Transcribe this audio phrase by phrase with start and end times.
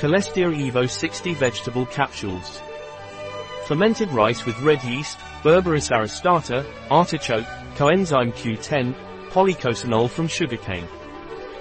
[0.00, 2.62] Colestia Evo 60 Vegetable Capsules.
[3.66, 8.94] Fermented rice with red yeast, Berberis aristata, artichoke, coenzyme Q10,
[9.28, 10.88] policosanol from sugarcane.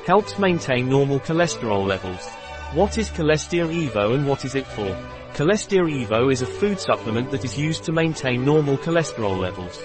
[0.06, 2.30] Helps maintain normal cholesterol levels.
[2.72, 4.88] What is Colestia Evo and what is it for?
[5.34, 9.84] Colestia Evo is a food supplement that is used to maintain normal cholesterol levels.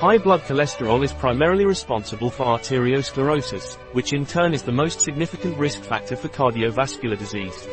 [0.00, 5.56] High blood cholesterol is primarily responsible for arteriosclerosis, which in turn is the most significant
[5.56, 7.66] risk factor for cardiovascular disease.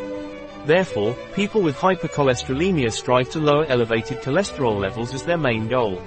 [0.65, 6.01] Therefore, people with hypercholesterolemia strive to lower elevated cholesterol levels as their main goal.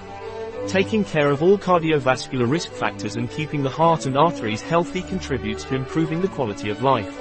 [0.66, 5.64] Taking care of all cardiovascular risk factors and keeping the heart and arteries healthy contributes
[5.64, 7.14] to improving the quality of life.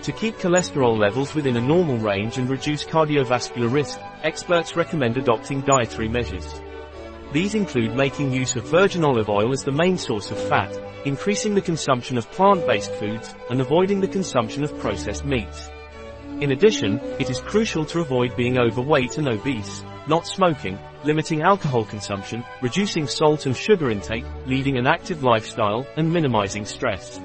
[0.00, 5.60] To keep cholesterol levels within a normal range and reduce cardiovascular risk, experts recommend adopting
[5.60, 6.62] dietary measures.
[7.34, 10.72] These include making use of virgin olive oil as the main source of fat,
[11.04, 15.68] increasing the consumption of plant-based foods, and avoiding the consumption of processed meats.
[16.40, 21.84] In addition, it is crucial to avoid being overweight and obese, not smoking, limiting alcohol
[21.84, 27.18] consumption, reducing salt and sugar intake, leading an active lifestyle, and minimizing stress.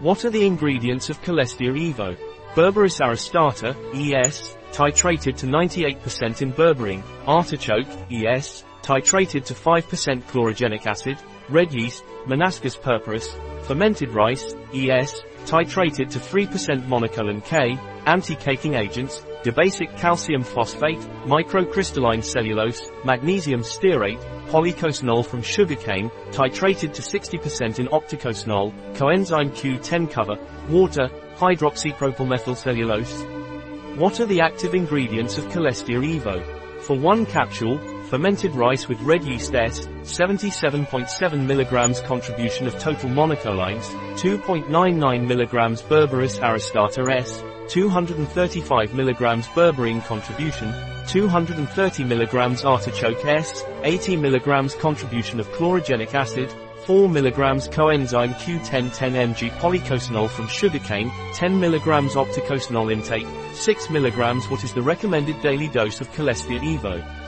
[0.00, 2.16] What are the ingredients of Colestia Evo?
[2.54, 11.18] Berberis aristata, ES, titrated to 98% in berberine, artichoke, ES, titrated to 5% chlorogenic acid,
[11.48, 13.34] red yeast, Monascus purpureus,
[13.66, 22.90] fermented rice, ES, titrated to 3% monacolin K, anti-caking agents, dibasic calcium phosphate, microcrystalline cellulose,
[23.04, 33.96] magnesium stearate, policosanol from sugarcane, titrated to 60% in octacosanol, coenzyme Q10 cover, water, hydroxypropylmethylcellulose.
[33.96, 36.42] What are the active ingredients of Colestia Evo?
[36.82, 37.78] For one capsule,
[38.14, 43.86] fermented rice with red yeast S, 77.7 mg contribution of total monacolines,
[44.20, 50.72] 2.99 mg Berberis aristata S, 235 mg berberine contribution,
[51.08, 56.54] 230 mg artichoke S, 80 mg contribution of chlorogenic acid,
[56.86, 64.48] 4 mg coenzyme Q10 10 mg policosanol from sugarcane, 10 mg octacosanol intake, 6 mg
[64.52, 67.23] What is the recommended daily dose of Colestia Evo?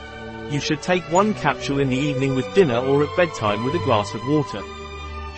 [0.49, 3.83] You should take one capsule in the evening with dinner or at bedtime with a
[3.85, 4.63] glass of water.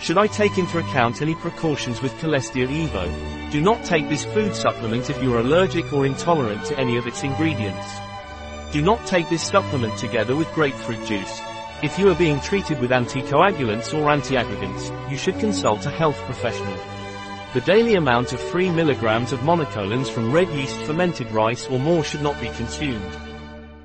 [0.00, 3.50] Should I take into account any precautions with Colestia Evo?
[3.50, 7.08] Do not take this food supplement if you are allergic or intolerant to any of
[7.08, 7.88] its ingredients.
[8.72, 11.40] Do not take this supplement together with grapefruit juice.
[11.82, 16.78] If you are being treated with anticoagulants or antiaggregants, you should consult a health professional.
[17.52, 22.04] The daily amount of 3 mg of monacolins from red yeast fermented rice or more
[22.04, 23.29] should not be consumed.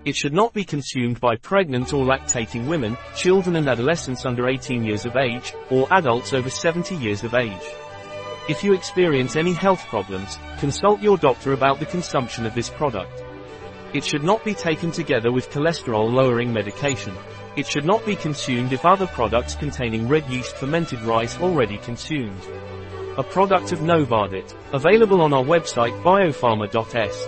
[0.05, 4.83] It should not be consumed by pregnant or lactating women, children and adolescents under 18
[4.83, 7.65] years of age, or adults over 70 years of age.
[8.47, 13.23] If you experience any health problems, consult your doctor about the consumption of this product.
[13.95, 17.15] It should not be taken together with cholesterol-lowering medication.
[17.55, 22.41] It should not be consumed if other products containing red yeast fermented rice already consumed.
[23.17, 27.27] A product of Novadiet, available on our website biopharma.s.